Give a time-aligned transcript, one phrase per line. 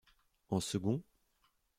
[0.49, 0.99] En second.